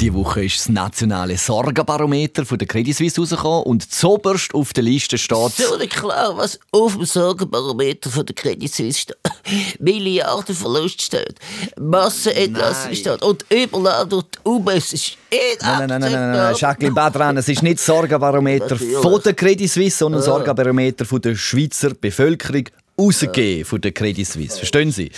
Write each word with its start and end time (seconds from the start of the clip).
Die 0.00 0.12
Woche 0.12 0.44
ist 0.44 0.58
das 0.58 0.68
nationale 0.68 1.38
Sorgenbarometer 1.38 2.44
von 2.44 2.58
der 2.58 2.68
Credit 2.68 2.94
Suisse 2.94 3.18
rausgekommen 3.18 3.62
und 3.62 3.90
zoberst 3.90 4.52
auf 4.54 4.74
der 4.74 4.82
Liste 4.82 5.16
steht... 5.16 5.52
So 5.52 5.78
klar, 5.88 6.36
was 6.36 6.60
auf 6.70 6.96
dem 6.96 7.06
Sorgenbarometer 7.06 8.10
von 8.10 8.26
der 8.26 8.34
Credit 8.34 8.70
Suisse 8.72 9.00
steht. 9.00 9.16
Milliarden 9.80 10.54
Verlust 10.54 11.00
steht. 11.00 11.36
Massenentlassung 11.80 12.94
steht. 12.94 13.22
Und 13.22 13.46
überall 13.48 14.06
durch 14.06 14.24
die 14.24 14.48
UBS 14.48 14.92
ist 14.92 15.16
Nein, 15.30 15.88
nein, 15.88 15.88
nein, 15.88 16.00
nein, 16.00 16.12
nein, 16.12 16.32
nein. 16.32 16.54
Jacqueline 16.54 16.94
Badran, 16.94 17.38
es 17.38 17.48
ist 17.48 17.62
nicht 17.62 17.78
das 17.78 17.86
Sorgenbarometer 17.86 18.76
von 19.02 19.22
der 19.22 19.32
Credit 19.32 19.70
Suisse, 19.70 19.96
sondern 19.96 20.18
das 20.18 20.26
Sorgenbarometer 20.26 21.06
von 21.06 21.22
der 21.22 21.36
Schweizer 21.36 21.94
Bevölkerung 21.94 22.68
rausgegeben 22.98 23.64
von 23.64 23.80
der 23.80 23.92
Credit 23.92 24.26
Suisse. 24.26 24.56
Verstehen 24.58 24.90
Sie? 24.90 25.10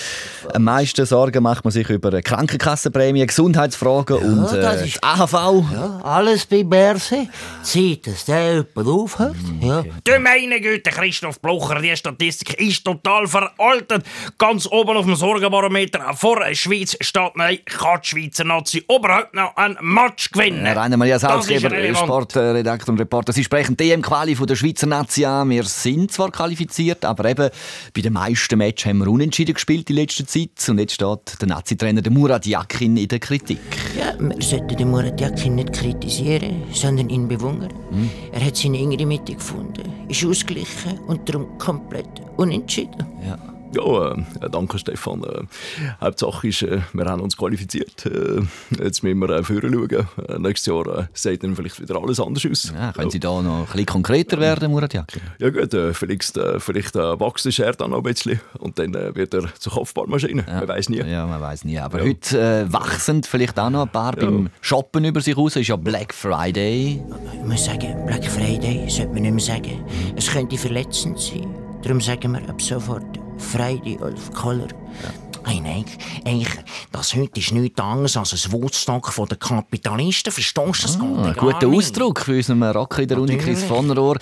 Am 0.52 0.64
meisten 0.64 1.06
Sorgen 1.06 1.42
macht 1.42 1.64
man 1.64 1.70
sich 1.70 1.88
über 1.88 2.20
Krankenkassenprämien, 2.23 3.27
Gesundheitsfragen 3.27 4.16
und 4.19 4.52
äh, 4.52 4.60
das 4.60 4.82
ist- 4.82 5.05
AHV. 5.05 5.32
Ja, 5.73 6.00
alles 6.02 6.46
bei 6.46 6.64
Berse. 6.64 7.28
Zeit, 7.62 8.06
dass 8.06 8.24
der 8.24 8.55
jemand 8.74 8.88
aufhört. 8.88 9.36
Ja. 9.60 9.84
Du 10.05 10.19
meine 10.20 10.60
Güte, 10.60 10.91
Christoph 10.91 11.41
Blocher, 11.41 11.80
die 11.80 11.96
Statistik 11.96 12.60
ist 12.60 12.84
total 12.84 13.27
veraltet. 13.27 14.05
Ganz 14.38 14.66
oben 14.66 14.97
auf 14.97 15.05
dem 15.05 15.14
Sorgenbarometer 15.14 16.14
vor 16.14 16.41
der 16.41 16.55
Schweiz 16.55 16.97
steht, 17.00 17.36
nein, 17.36 17.58
kann 17.64 18.00
die 18.02 18.08
Schweizer 18.08 18.45
Nazi 18.45 18.78
überhaupt 18.78 19.34
noch 19.34 19.56
einen 19.56 19.77
Match 19.80 20.30
gewinnen? 20.33 20.64
Herr 20.66 20.77
Rainer 20.77 20.97
Maria 20.97 21.19
Salzgeber. 21.19 21.70
Sportredakteur 21.95 22.92
und 22.92 23.00
Reporter. 23.00 23.33
Sie 23.33 23.45
sprechen 23.45 23.77
die 23.77 23.91
EM-Quali 23.92 24.34
von 24.34 24.47
der 24.47 24.56
Schweizer 24.56 24.86
Nazi 24.86 25.24
an. 25.24 25.50
Wir 25.50 25.64
sind 25.64 26.10
zwar 26.12 26.30
qualifiziert, 26.33 27.05
aber 27.05 27.24
eben 27.30 27.50
bei 27.95 28.00
den 28.00 28.12
meisten 28.12 28.58
Matches 28.58 28.86
haben 28.86 28.98
wir 28.98 29.08
unentschieden 29.08 29.54
gespielt 29.54 29.90
in 29.90 29.96
letzter 29.96 30.27
Zeit. 30.27 30.69
Und 30.69 30.78
jetzt 30.78 30.94
steht 30.94 31.41
der 31.41 31.48
Nazi-Trainer 31.48 32.02
der 32.02 32.12
Murat 32.12 32.47
Yakin 32.47 32.97
in 32.97 33.08
der 33.08 33.19
Kritik. 33.19 33.58
Ja, 33.98 34.14
wir 34.19 34.42
sollten 34.42 34.77
den 34.77 34.91
Murat 34.91 35.20
Yakin 35.20 35.55
nicht 35.56 35.72
kritisieren, 35.72 36.62
sondern 36.72 37.08
ihn 37.08 37.28
bewundern. 37.28 37.72
Er 38.33 38.44
hat 38.44 38.56
seine 38.56 38.78
innere 38.78 39.06
Mitte 39.06 39.34
gefunden, 39.34 39.92
ist 40.08 40.25
ausgeglichen 40.25 40.98
und 41.06 41.28
darum 41.28 41.58
komplett 41.58 42.08
unentschieden. 42.36 43.05
Ja, 43.27 43.38
äh, 43.74 44.48
danke 44.50 44.78
Stefan. 44.78 45.22
Äh, 45.24 45.42
Hauptsache 46.00 46.48
ist, 46.48 46.62
äh, 46.62 46.80
wir 46.92 47.05
haben 47.06 47.20
uns 47.22 47.36
qualifiziert. 47.36 48.06
Äh, 48.06 48.42
jetzt 48.83 49.02
müssen 49.02 49.19
wir 49.19 49.30
äh, 49.30 49.42
vorne 49.42 49.70
schauen. 49.72 50.06
Äh, 50.28 50.38
nächstes 50.38 50.66
Jahr 50.66 50.86
äh, 50.98 51.05
sieht 51.12 51.42
dann 51.42 51.55
vielleicht 51.56 51.80
wieder 51.80 52.00
alles 52.02 52.20
anders 52.20 52.47
aus. 52.50 52.72
Ja, 52.75 52.92
können 52.92 53.10
Sie 53.10 53.20
da 53.20 53.41
noch 53.42 53.60
ein 53.60 53.64
bisschen 53.66 53.86
konkreter 53.86 54.38
werden, 54.41 54.70
Murat 54.70 54.94
Yakin? 54.94 55.20
Ja 55.38 55.50
gut, 55.50 55.72
äh, 55.75 55.92
vielleicht, 55.94 56.36
äh, 56.36 56.58
vielleicht 56.60 56.97
äh, 56.97 57.20
wächst 57.20 57.44
der 57.47 57.50
Scher 57.52 57.72
dann 57.72 57.91
noch 57.91 57.98
ein 57.98 58.02
bisschen 58.02 58.41
und 58.58 58.78
dann 58.78 58.94
äh, 58.94 59.14
wird 59.14 59.34
er 59.34 59.52
zur 59.58 59.72
Kopfballmaschine. 59.72 60.44
Man 60.47 60.69
weiß 60.69 60.88
nie. 60.88 60.98
Ja, 60.98 61.27
man 61.27 61.41
weiß 61.41 61.64
nie. 61.64 61.78
Aber 61.78 61.98
Ja. 62.03 62.05
heute 62.08 62.38
äh, 62.69 62.72
wachsen 62.72 63.22
vielleicht 63.22 63.58
auch 63.58 63.70
noch 63.70 63.82
ein 63.82 63.92
paar 63.92 64.12
beim 64.16 64.50
Shoppen 64.60 65.05
über 65.05 65.20
sich 65.20 65.36
raus. 65.36 65.56
Ist 65.56 65.69
ja 65.69 65.77
Black 65.77 66.14
Friday. 66.14 67.03
Ich 67.34 67.47
muss 67.47 67.64
sagen, 67.64 67.94
Black 68.06 68.25
Friday 68.25 68.88
sollte 68.88 69.12
man 69.12 69.22
nicht 69.22 69.32
mehr 69.34 69.44
sagen. 69.44 69.84
Es 70.16 70.30
könnte 70.30 70.56
verletzend 70.56 71.19
sein. 71.19 71.67
Darum 71.83 72.01
sagen 72.01 72.33
wir 72.33 72.48
ab 72.48 72.61
sofort 72.61 73.19
Friday 73.39 73.98
of 73.98 74.33
Color. 74.34 74.69
Hey, 75.45 75.61
nein, 75.61 75.84
eigentlich, 76.27 76.48
das 76.93 77.15
heute 77.15 77.41
ist 77.41 77.53
nichts 77.53 77.81
anderes 77.81 78.17
als 78.17 78.45
ein 78.45 78.53
Woodstock 78.53 79.11
den 79.17 79.39
Kapitalisten. 79.39 80.33
Verstehst 80.33 80.77
du 80.77 80.83
das? 80.83 80.99
Gar 80.99 81.34
guter. 81.34 81.69
Ausdruck 81.69 82.21
für 82.21 82.37
unseren 82.37 82.62
Rocker 82.65 83.03
in 83.03 83.09
der 83.09 83.17
Runde, 83.17 83.39
Chris 83.39 83.62
von 83.62 83.91
Rohr. 83.91 84.19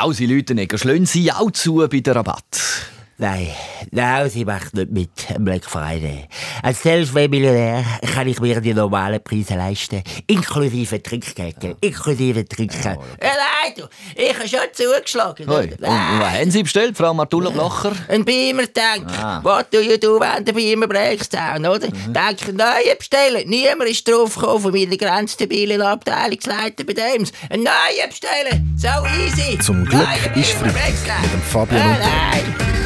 Hause 0.00 0.24
Leute 0.26 0.54
nicht, 0.54 0.78
schlagen 0.78 1.04
Sie 1.04 1.30
auch 1.30 1.50
zu 1.50 1.86
bei 1.88 2.00
der 2.00 2.16
Rabatt. 2.16 2.92
Nein, 3.16 3.48
nein, 3.92 4.28
sie 4.28 4.44
macht 4.44 4.74
nicht 4.74 4.90
mit 4.90 5.10
Black 5.38 5.64
Friday. 5.64 6.26
Als 6.62 6.82
Selbstmillionär 6.82 7.84
kann 8.12 8.26
ich 8.26 8.40
mir 8.40 8.60
die 8.60 8.74
normalen 8.74 9.22
Preise 9.22 9.54
leisten. 9.54 10.02
Inklusive 10.26 11.00
Trinkgeld, 11.00 11.56
inklusive 11.80 12.44
Trinkgeld. 12.48 12.98
Ja, 13.22 13.30
nein, 13.62 13.74
du, 13.76 13.84
ich 14.16 14.36
habe 14.36 14.48
schon 14.48 14.58
zugeschlagen. 14.72 15.46
Hoi. 15.48 15.62
Und, 15.64 15.72
und 15.74 15.80
was 16.20 16.32
haben 16.32 16.50
Sie 16.50 16.64
bestellt, 16.64 16.96
Frau 16.96 17.14
Martulla 17.14 17.50
Blocher? 17.50 17.92
Ein 18.08 18.24
Beamer-Tank. 18.24 19.06
Ah. 19.16 19.40
What 19.44 19.72
do 19.72 19.80
you 19.80 19.96
do 19.96 20.18
when 20.18 20.44
the 20.44 20.52
Beamer 20.52 20.88
breaks 20.88 21.28
down, 21.28 21.64
oder? 21.66 21.86
Denk 21.88 22.48
einen 22.48 22.56
neuen 22.56 22.98
bestellen. 22.98 23.48
Niemand 23.48 23.90
ist 23.90 24.08
drauf 24.08 24.34
gekommen, 24.34 24.60
von 24.60 24.72
meiner 24.72 24.96
grenzstabilen 24.96 25.80
Abteilungsleiter 25.82 26.82
bei 26.82 26.94
dem. 26.94 27.26
Einen 27.48 27.62
neuen 27.62 28.08
bestellen. 28.08 28.76
So 28.76 28.88
easy. 29.22 29.56
Zum 29.60 29.84
Glück 29.84 30.08
ist 30.34 30.50
Freitag 30.50 31.22
mit 31.22 31.32
dem 31.32 31.42
Fabian 31.42 31.96
Ah. 32.02 32.83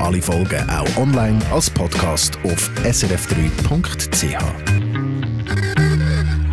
Alle 0.00 0.22
Folgen 0.22 0.68
auch 0.70 0.96
online 0.96 1.38
als 1.52 1.68
Podcast 1.68 2.38
auf 2.42 2.70
srf3.ch. 2.84 4.38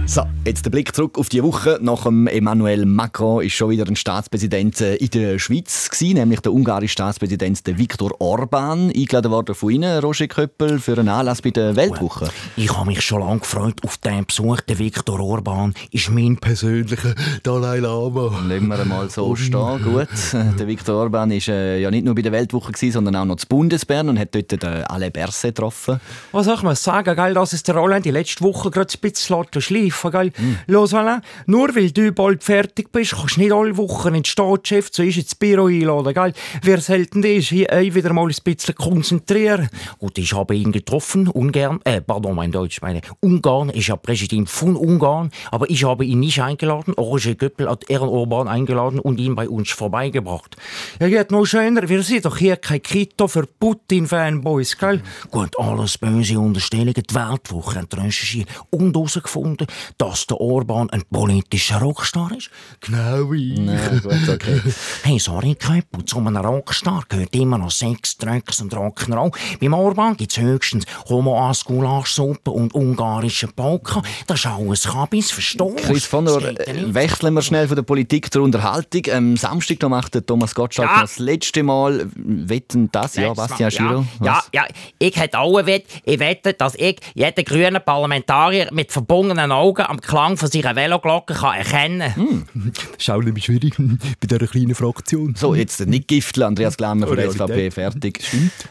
So, 0.06 0.24
jetzt 0.48 0.64
der 0.64 0.70
Blick 0.70 0.96
zurück 0.96 1.18
auf 1.18 1.28
die 1.28 1.44
Woche. 1.44 1.78
Nach 1.82 2.04
dem 2.04 2.26
Emmanuel 2.26 2.86
Macron 2.86 3.44
ist 3.44 3.54
schon 3.54 3.70
wieder 3.70 3.86
ein 3.86 3.98
Staatspräsident 3.98 4.80
äh, 4.80 4.96
in 4.96 5.10
der 5.10 5.40
Schweiz 5.40 5.90
gewesen, 5.90 6.14
nämlich 6.14 6.40
der 6.40 6.54
ungarische 6.54 6.94
Staatspräsident 6.94 7.62
Viktor 7.66 8.16
Orban, 8.20 8.90
eingeladen 8.90 9.30
worden 9.30 9.56
von 9.56 9.72
Ihnen, 9.72 10.00
Roger 10.00 10.28
Köppel, 10.28 10.80
für 10.80 10.94
einen 10.94 11.10
Anlass 11.10 11.42
bei 11.42 11.50
der 11.50 11.76
Weltwoche. 11.76 12.30
Ich 12.56 12.72
habe 12.74 12.88
mich 12.88 13.02
schon 13.02 13.20
lange 13.20 13.40
gefreut 13.40 13.84
auf 13.84 13.98
den 13.98 14.26
Besuch. 14.26 14.62
Der 14.62 14.80
Viktor 14.80 15.20
Orban 15.20 15.74
ist 15.92 16.10
mein 16.12 16.38
persönlicher 16.38 17.14
Dalai 17.44 17.80
Lama. 17.80 18.40
Lassen 18.48 18.68
wir 18.68 18.86
mal 18.86 19.10
so 19.10 19.36
stehen. 19.36 19.84
Gut. 19.84 20.08
Der 20.34 20.68
Viktor 20.68 20.96
Orban 20.96 21.30
war 21.30 21.48
äh, 21.50 21.82
ja 21.82 21.92
nicht 21.92 22.06
nur 22.06 22.16
bei 22.16 22.22
der 22.22 22.32
Weltwoche, 22.32 22.72
gewesen, 22.72 22.94
sondern 22.94 23.18
auch 23.18 23.26
noch 23.26 23.36
zu 23.36 23.48
Bundesbern 23.48 24.08
und 24.08 24.18
hat 24.18 24.34
dort 24.34 24.52
den 24.52 24.64
Alain 24.64 25.12
Berset 25.12 25.56
getroffen. 25.56 26.00
Was 26.32 26.46
soll 26.46 26.56
ich 26.56 26.64
mal 26.64 26.76
sagen, 26.76 27.16
gell, 27.16 27.34
dass 27.34 27.52
es 27.52 27.64
der 27.64 27.76
Roland 27.76 28.06
die 28.06 28.12
letzte 28.12 28.42
Woche 28.46 28.72
gerade 28.72 28.94
ein 28.94 29.02
bisschen 29.02 29.46
schleifen 29.60 30.12
gell? 30.12 30.32
Los, 30.68 30.94
Alain, 30.94 31.22
nur 31.46 31.76
weil 31.76 31.92
du 31.92 32.12
bald 32.12 32.44
fertig 32.44 32.92
bist, 32.92 33.16
kannst 33.16 33.38
du 33.38 33.42
nicht 33.42 33.52
alle 33.52 33.76
Wochen 33.78 34.10
in 34.10 34.14
den 34.16 34.26
Staatschef 34.26 34.92
zu 34.92 35.02
uns 35.02 35.18
ins 35.18 35.36
Büro 35.36 35.66
einladen, 35.66 36.14
gell? 36.14 36.34
Wer 36.62 36.82
selten 36.82 37.24
ist, 37.24 37.50
hier 37.50 37.68
wieder 37.94 38.14
mal 38.14 38.28
ein 38.28 38.36
bisschen 38.44 38.76
konzentrieren. 38.76 39.70
Und 39.98 40.18
ich 40.18 40.34
habe 40.34 40.56
ihn 40.56 40.72
getroffen, 40.72 41.28
Ungarn, 41.28 41.80
äh, 41.84 42.02
pardon, 42.02 42.36
mein 42.36 42.52
Deutsch, 42.52 42.82
meine, 42.82 43.02
Ungarn 43.20 43.70
ist 43.70 43.88
ja 43.88 43.96
Präsident 43.96 44.50
von 44.50 44.76
Ungarn, 44.76 45.32
aber 45.52 45.70
ich 45.70 45.84
habe 45.84 46.06
ihn 46.06 46.20
nicht 46.20 46.42
eingeladen. 46.42 46.94
Roger 46.94 47.36
Göppel 47.36 47.70
hat 47.70 47.86
Herrn 47.90 48.10
Orban 48.10 48.48
eingeladen 48.48 49.00
und 49.00 49.20
ihn 49.20 49.36
bei 49.36 49.50
uns 49.50 49.72
vorbeigebracht. 49.72 50.56
Ja, 51.00 51.08
geht 51.08 51.32
noch 51.32 51.46
schöner, 51.46 51.90
wir 51.90 52.04
sind 52.04 52.26
doch 52.26 52.38
hier 52.38 52.58
kein 52.58 52.82
Kita 52.82 53.28
für 53.28 53.48
Putin-Fanboys, 53.48 54.78
gell? 54.78 55.02
Gut, 55.32 55.58
alles 55.58 55.98
böse 55.98 56.40
Unterstellungen. 56.40 56.94
Die 56.94 57.16
Weltwoche 57.16 57.80
hat 57.80 57.98
recherchiert 57.98 58.50
und 58.70 58.96
herausgefunden, 58.96 59.68
dass 59.98 60.27
der 60.30 60.40
Orban 60.42 60.90
ein 60.90 61.04
politischer 61.12 61.80
Rockstar 61.80 62.32
ist. 62.38 62.50
Genau 62.82 63.32
wie 63.32 63.54
ich. 63.54 63.60
Ja, 63.60 63.90
gut, 64.00 64.30
okay. 64.30 64.62
Hey, 65.04 65.20
sorry, 65.20 65.56
Köppel, 65.56 66.06
zu 66.06 66.18
einem 66.20 66.38
Rockstar 66.38 67.04
gehört 67.08 67.36
immer 67.36 67.58
noch 67.58 67.72
Sex, 67.72 68.18
Drugs 68.18 68.62
und 68.62 68.74
Rock'n'Roll. 68.74 69.32
Beim 69.62 69.74
Orban 69.74 70.18
gibt's 70.18 70.38
höchstens 70.38 70.86
Homo-Ass 71.10 71.66
Gulaschsuppe 71.66 72.52
und 72.52 72.74
ungarische 72.76 73.48
Polka. 73.48 74.02
Das 74.28 74.40
ist 74.40 74.46
alles 74.48 74.84
Kabis, 74.88 75.32
verstehst 75.32 75.60
du? 75.60 75.76
Chris 75.76 76.06
von 76.06 76.26
da 76.26 76.38
äh, 76.40 76.74
nicht. 76.74 76.94
wechseln 76.94 77.34
wir 77.34 77.42
schnell 77.42 77.68
von 77.68 77.76
der 77.76 77.84
Politik 77.84 78.32
zur 78.32 78.44
Unterhaltung. 78.44 79.02
Am 79.14 79.38
Samstag 79.38 79.82
noch 79.82 79.90
macht 79.90 80.16
der 80.16 80.26
Thomas 80.26 80.54
Gottschalk 80.54 80.90
Ja. 80.90 81.02
das 81.02 81.20
letzte 81.20 81.64
Mal 81.64 82.08
wetten 82.16 82.90
das, 82.92 83.16
ja, 83.16 83.34
Bastian 83.34 83.70
Giro. 83.70 84.06
Ja, 84.22 84.26
ja, 84.26 84.44
ja, 84.54 84.66
ich 85.00 85.16
hätte 85.16 85.40
auch 85.40 85.66
wett, 85.66 85.86
ich 86.04 86.20
wette, 86.20 86.54
dass 86.54 86.76
ich 86.76 87.00
jeden 87.14 87.46
grünen 87.46 87.82
Parlamentarier 87.84 88.70
mit 88.72 88.92
verbundenen 88.92 89.52
Augen 89.52 89.84
am 89.86 90.00
Klang 90.18 90.36
von 90.36 90.50
seiner 90.50 90.76
Veloglocke 90.76 91.36
kann 91.36 91.58
erkennen 91.58 92.12
kann. 92.12 92.72
Schau 92.98 93.22
nämlich 93.22 93.46
schwierig 93.46 93.76
bei 93.78 94.26
dieser 94.26 94.48
kleinen 94.48 94.74
Fraktion. 94.74 95.36
So, 95.38 95.54
jetzt 95.54 95.86
nicht 95.86 96.08
Giftel, 96.08 96.42
Andreas 96.42 96.76
Glanner 96.76 97.06
von 97.06 97.18
der. 97.18 97.30
SVP, 97.30 97.70
fertig. 97.70 98.24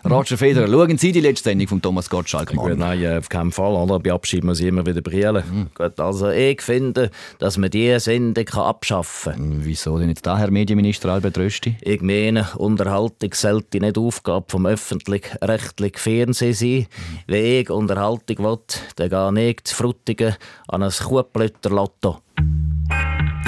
Roger 0.04 0.38
Federer, 0.38 0.66
schauen 0.66 0.98
Sie 0.98 1.12
die 1.12 1.20
letzte 1.20 1.50
Sendung 1.50 1.68
von 1.68 1.80
Thomas 1.80 2.10
Gottschalk 2.10 2.48
Gut, 2.48 2.56
morgen. 2.56 2.78
nein, 2.80 3.00
äh, 3.00 3.18
auf 3.18 3.28
keinen 3.28 3.52
Fall. 3.52 3.74
Oder? 3.74 4.00
Bei 4.00 4.12
Abschied 4.12 4.42
muss 4.42 4.58
ich 4.58 4.66
immer 4.66 4.84
wieder 4.86 5.02
brillen. 5.02 5.70
Gut, 5.72 6.00
also 6.00 6.30
ich 6.30 6.60
finde, 6.62 7.12
dass 7.38 7.58
man 7.58 7.70
diese 7.70 8.00
Sendung 8.00 8.44
kann 8.44 8.64
abschaffen 8.64 9.32
kann. 9.34 9.60
Wieso 9.60 10.00
denn 10.00 10.08
jetzt 10.08 10.26
da, 10.26 10.38
Herr 10.38 10.50
Medienminister 10.50 11.10
Albert 11.10 11.38
Rösti? 11.38 11.76
Ich 11.80 12.02
meine, 12.02 12.48
Unterhaltung 12.56 13.32
sollte 13.34 13.78
nicht 13.78 13.96
Aufgabe 13.96 14.46
vom 14.48 14.66
öffentlich-rechtlichen 14.66 15.96
Fernsehen 15.96 16.54
sein. 16.54 16.86
Wenn 17.28 17.60
ich 17.60 17.70
Unterhaltung 17.70 18.38
will, 18.38 18.58
dann 18.96 19.34
gehe 19.36 19.50
ich 19.50 19.62
zu 19.62 19.76
Frutigen 19.76 20.34
an 20.66 20.82
ein 20.82 20.90
Kuhblötter-Lotto. 21.26 22.18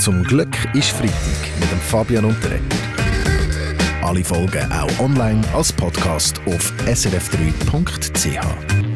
Zum 0.01 0.25
Glück 0.25 0.49
ist 0.75 0.91
Freitag 0.91 1.13
mit 1.61 1.71
dem 1.71 1.79
Fabian 1.79 2.25
Unterreger. 2.25 2.63
Alle 4.03 4.25
Folgen 4.25 4.73
auch 4.73 5.01
online 5.01 5.43
als 5.55 5.73
Podcast 5.73 6.41
auf 6.47 6.73
srf3.ch. 6.87 8.88